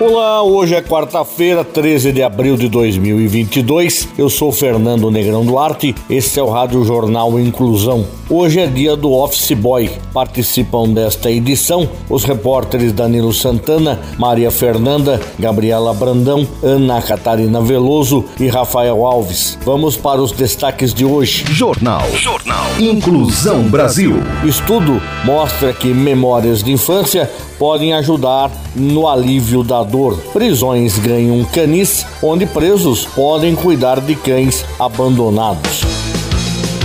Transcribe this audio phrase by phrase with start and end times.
[0.00, 4.08] Olá, hoje é quarta-feira, 13 de abril de 2022.
[4.18, 5.94] Eu sou Fernando Negrão Duarte.
[6.10, 8.04] Este é o Rádio Jornal Inclusão.
[8.28, 9.88] Hoje é dia do Office Boy.
[10.12, 18.48] Participam desta edição os repórteres Danilo Santana, Maria Fernanda, Gabriela Brandão, Ana Catarina Veloso e
[18.48, 19.56] Rafael Alves.
[19.64, 21.44] Vamos para os destaques de hoje.
[21.52, 22.02] Jornal.
[22.16, 22.66] Jornal.
[22.80, 24.16] Inclusão Brasil.
[24.44, 30.16] Estudo mostra que memórias de infância podem ajudar no alívio da dor.
[30.32, 35.93] Prisões ganham canis, onde presos podem cuidar de cães abandonados.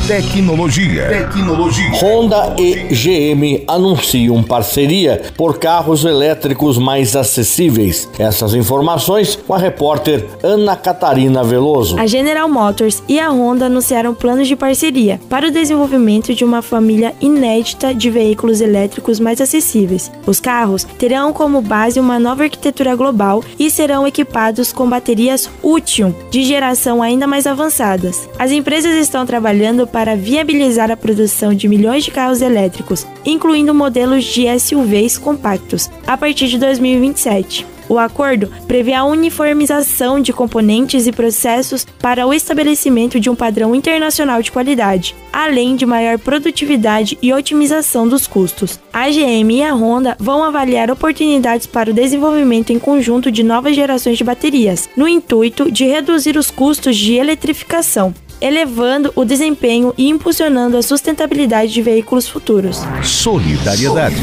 [0.09, 1.07] Tecnologia.
[1.07, 1.91] Tecnologia.
[2.01, 8.09] Honda e GM anunciam parceria por carros elétricos mais acessíveis.
[8.17, 11.95] Essas informações com a repórter Ana Catarina Veloso.
[11.99, 16.63] A General Motors e a Honda anunciaram planos de parceria para o desenvolvimento de uma
[16.63, 20.11] família inédita de veículos elétricos mais acessíveis.
[20.25, 26.15] Os carros terão como base uma nova arquitetura global e serão equipados com baterias Utium
[26.31, 28.27] de geração ainda mais avançadas.
[28.39, 33.73] As empresas estão trabalhando para para viabilizar a produção de milhões de carros elétricos, incluindo
[33.75, 37.67] modelos de SUVs compactos, a partir de 2027.
[37.89, 43.75] O acordo prevê a uniformização de componentes e processos para o estabelecimento de um padrão
[43.75, 48.79] internacional de qualidade, além de maior produtividade e otimização dos custos.
[48.93, 53.75] A GM e a Honda vão avaliar oportunidades para o desenvolvimento em conjunto de novas
[53.75, 60.09] gerações de baterias, no intuito de reduzir os custos de eletrificação elevando o desempenho e
[60.09, 62.81] impulsionando a sustentabilidade de veículos futuros.
[63.03, 64.15] Solidariedade.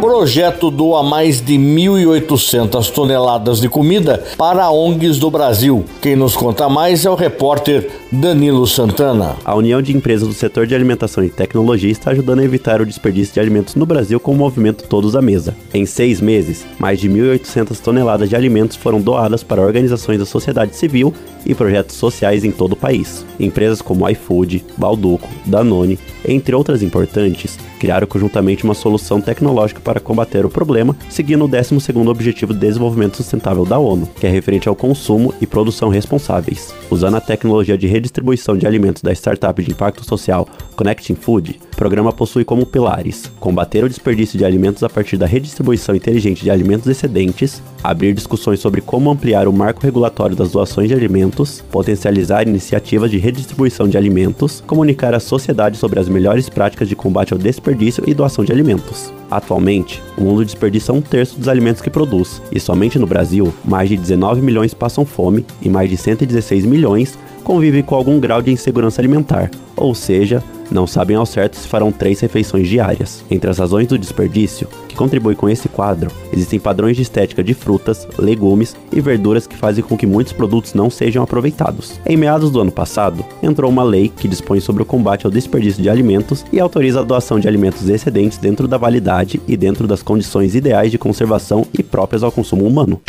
[0.00, 5.84] Projeto doa mais de 1.800 toneladas de comida para ONGs do Brasil.
[6.00, 9.36] Quem nos conta mais é o repórter Danilo Santana.
[9.44, 12.86] A União de Empresas do Setor de Alimentação e Tecnologia está ajudando a evitar o
[12.86, 15.54] desperdício de alimentos no Brasil com o movimento Todos à Mesa.
[15.74, 20.76] Em seis meses, mais de 1.800 toneladas de alimentos foram doadas para organizações da sociedade
[20.76, 21.12] civil
[21.44, 22.99] e projetos sociais em todo o país.
[23.38, 30.44] Empresas como iFood, Balduco, Danone, entre outras importantes, criaram conjuntamente uma solução tecnológica para combater
[30.44, 34.76] o problema, seguindo o 12º Objetivo de Desenvolvimento Sustentável da ONU, que é referente ao
[34.76, 36.74] consumo e produção responsáveis.
[36.90, 40.46] Usando a tecnologia de redistribuição de alimentos da startup de impacto social
[40.76, 45.96] Connecting Food, programa possui como pilares combater o desperdício de alimentos a partir da redistribuição
[45.96, 50.94] inteligente de alimentos excedentes, abrir discussões sobre como ampliar o marco regulatório das doações de
[50.94, 56.94] alimentos, potencializar iniciativas de redistribuição de alimentos, comunicar à sociedade sobre as melhores práticas de
[56.94, 59.10] combate ao desperdício e doação de alimentos.
[59.30, 63.88] Atualmente, o mundo desperdiça um terço dos alimentos que produz, e somente no Brasil, mais
[63.88, 68.52] de 19 milhões passam fome e mais de 116 milhões convivem com algum grau de
[68.52, 73.24] insegurança alimentar, ou seja, não sabem ao certo se farão três refeições diárias.
[73.30, 77.54] Entre as razões do desperdício que contribuem com esse quadro, existem padrões de estética de
[77.54, 82.00] frutas, legumes e verduras que fazem com que muitos produtos não sejam aproveitados.
[82.06, 85.82] Em meados do ano passado, entrou uma lei que dispõe sobre o combate ao desperdício
[85.82, 90.02] de alimentos e autoriza a doação de alimentos excedentes dentro da validade e dentro das
[90.02, 93.00] condições ideais de conservação e próprias ao consumo humano.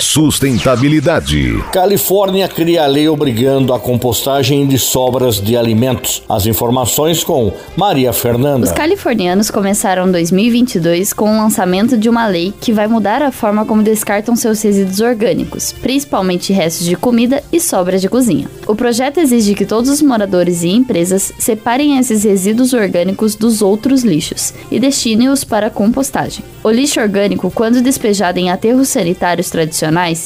[0.00, 1.60] Sustentabilidade.
[1.72, 6.22] Califórnia cria lei obrigando a compostagem de sobras de alimentos.
[6.28, 8.64] As informações com Maria Fernanda.
[8.64, 13.64] Os californianos começaram 2022 com o lançamento de uma lei que vai mudar a forma
[13.64, 18.48] como descartam seus resíduos orgânicos, principalmente restos de comida e sobras de cozinha.
[18.68, 24.04] O projeto exige que todos os moradores e empresas separem esses resíduos orgânicos dos outros
[24.04, 26.44] lixos e destinem-os para compostagem.
[26.62, 29.63] O lixo orgânico, quando despejado em aterros sanitários tradicionais,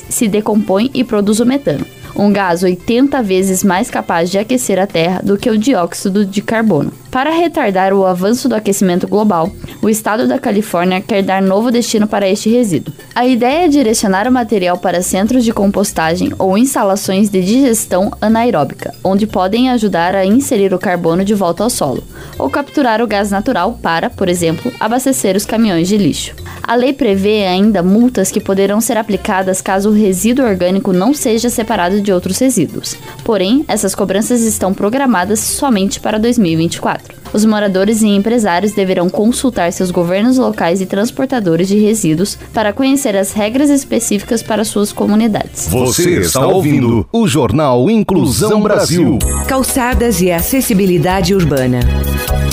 [0.08, 1.84] se decompõe e produz o metano
[2.18, 6.42] um gás 80 vezes mais capaz de aquecer a Terra do que o dióxido de
[6.42, 6.92] carbono.
[7.10, 9.50] Para retardar o avanço do aquecimento global,
[9.80, 12.92] o estado da Califórnia quer dar novo destino para este resíduo.
[13.14, 18.94] A ideia é direcionar o material para centros de compostagem ou instalações de digestão anaeróbica,
[19.02, 22.04] onde podem ajudar a inserir o carbono de volta ao solo,
[22.38, 26.34] ou capturar o gás natural para, por exemplo, abastecer os caminhões de lixo.
[26.62, 31.48] A lei prevê ainda multas que poderão ser aplicadas caso o resíduo orgânico não seja
[31.48, 32.94] separado de outros resíduos.
[33.24, 36.97] Porém, essas cobranças estão programadas somente para 2024.
[36.98, 37.27] 2024.
[37.32, 43.16] Os moradores e empresários deverão consultar seus governos locais e transportadores de resíduos para conhecer
[43.16, 45.68] as regras específicas para suas comunidades.
[45.68, 49.18] Você está ouvindo o Jornal Inclusão Brasil.
[49.46, 51.80] Calçadas e acessibilidade urbana.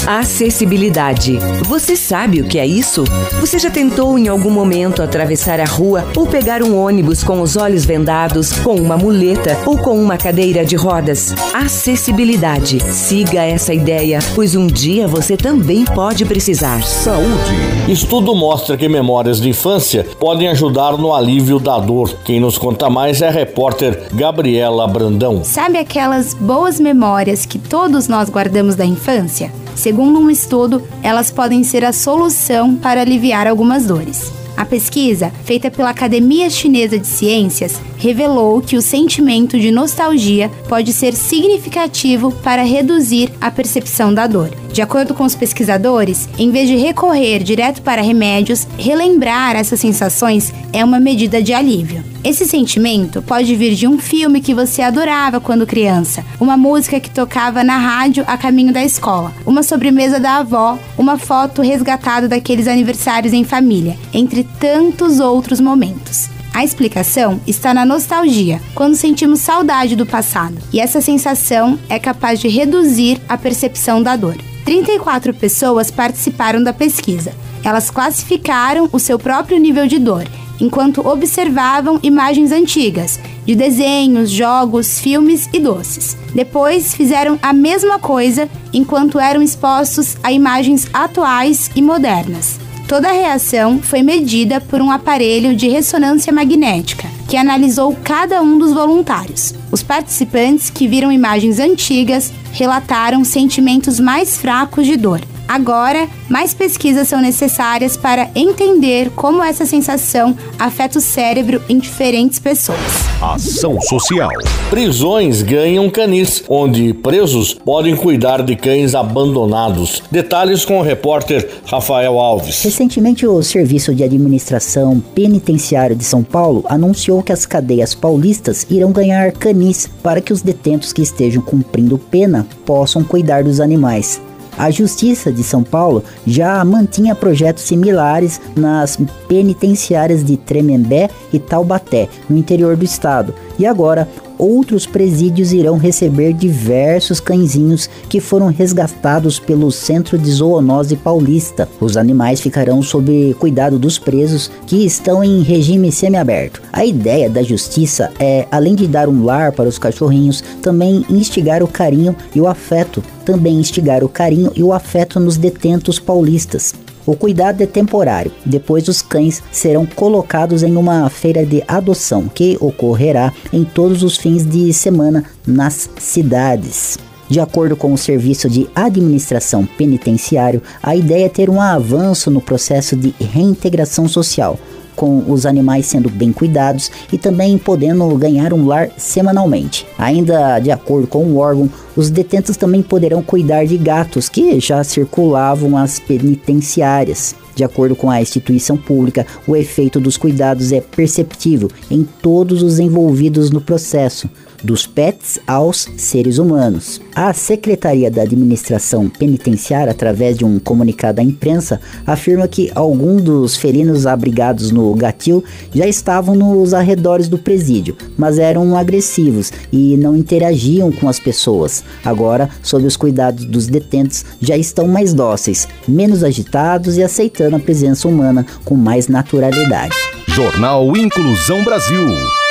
[0.07, 1.39] Acessibilidade.
[1.63, 3.03] Você sabe o que é isso?
[3.39, 7.57] Você já tentou em algum momento atravessar a rua ou pegar um ônibus com os
[7.57, 11.33] olhos vendados, com uma muleta ou com uma cadeira de rodas?
[11.55, 12.77] Acessibilidade.
[12.93, 16.83] Siga essa ideia, pois um dia você também pode precisar.
[16.83, 17.53] Saúde.
[17.87, 22.15] Estudo mostra que memórias de infância podem ajudar no alívio da dor.
[22.23, 25.43] Quem nos conta mais é a repórter Gabriela Brandão.
[25.43, 29.51] Sabe aquelas boas memórias que todos nós guardamos da infância?
[29.75, 34.31] Segundo um estudo, elas podem ser a solução para aliviar algumas dores.
[34.57, 40.93] A pesquisa, feita pela Academia Chinesa de Ciências, revelou que o sentimento de nostalgia pode
[40.93, 44.64] ser significativo para reduzir a percepção da dor.
[44.75, 50.53] De acordo com os pesquisadores, em vez de recorrer direto para remédios, relembrar essas sensações
[50.73, 52.03] é uma medida de alívio.
[52.21, 57.09] Esse sentimento pode vir de um filme que você adorava quando criança, uma música que
[57.09, 62.67] tocava na rádio a caminho da escola, uma sobremesa da avó, uma foto resgatada daqueles
[62.67, 66.27] aniversários em família, entre tantos outros momentos.
[66.53, 72.41] A explicação está na nostalgia, quando sentimos saudade do passado, e essa sensação é capaz
[72.41, 74.35] de reduzir a percepção da dor.
[74.65, 77.33] 34 pessoas participaram da pesquisa.
[77.63, 80.27] Elas classificaram o seu próprio nível de dor,
[80.59, 86.17] enquanto observavam imagens antigas, de desenhos, jogos, filmes e doces.
[86.33, 92.59] Depois fizeram a mesma coisa enquanto eram expostos a imagens atuais e modernas.
[92.87, 98.57] Toda a reação foi medida por um aparelho de ressonância magnética, que analisou cada um
[98.57, 99.53] dos voluntários.
[99.71, 105.21] Os participantes que viram imagens antigas relataram sentimentos mais fracos de dor.
[105.47, 112.39] Agora, mais pesquisas são necessárias para entender como essa sensação afeta o cérebro em diferentes
[112.39, 112.79] pessoas.
[113.21, 114.29] Ação Social.
[114.69, 120.01] Prisões ganham canis, onde presos podem cuidar de cães abandonados.
[120.11, 122.63] Detalhes com o repórter Rafael Alves.
[122.63, 128.91] Recentemente, o Serviço de Administração Penitenciária de São Paulo anunciou que as cadeias paulistas irão
[128.91, 134.19] ganhar canis para que os detentos que estejam cumprindo pena possam cuidar dos animais.
[134.57, 138.97] A Justiça de São Paulo já mantinha projetos similares nas
[139.27, 143.33] penitenciárias de Tremembé e Taubaté, no interior do estado.
[143.59, 144.07] E agora,
[144.37, 151.67] outros presídios irão receber diversos cãezinhos que foram resgatados pelo Centro de Zoonose Paulista.
[151.79, 156.61] Os animais ficarão sob cuidado dos presos que estão em regime semiaberto.
[156.71, 161.63] A ideia da justiça é, além de dar um lar para os cachorrinhos, também instigar
[161.63, 166.73] o carinho e o afeto, também instigar o carinho e o afeto nos detentos paulistas.
[167.05, 172.57] O cuidado é temporário, depois os cães serão colocados em uma feira de adoção que
[172.59, 176.97] ocorrerá em todos os fins de semana nas cidades.
[177.29, 182.41] De acordo com o Serviço de Administração Penitenciário, a ideia é ter um avanço no
[182.41, 184.59] processo de reintegração social,
[184.95, 189.85] com os animais sendo bem cuidados e também podendo ganhar um lar semanalmente.
[189.97, 194.83] Ainda de acordo com o órgão, os detentos também poderão cuidar de gatos que já
[194.83, 197.35] circulavam as penitenciárias.
[197.55, 202.79] De acordo com a instituição pública, o efeito dos cuidados é perceptível em todos os
[202.79, 204.29] envolvidos no processo,
[204.63, 207.01] dos pets aos seres humanos.
[207.15, 213.55] A Secretaria da Administração Penitenciária, através de um comunicado à imprensa, afirma que alguns dos
[213.55, 215.43] felinos abrigados no gatil
[215.73, 221.83] já estavam nos arredores do presídio, mas eram agressivos e não interagiam com as pessoas.
[222.03, 227.59] Agora, sob os cuidados dos detentos, já estão mais dóceis, menos agitados e aceitando a
[227.59, 229.95] presença humana com mais naturalidade.
[230.27, 232.09] Jornal Inclusão Brasil.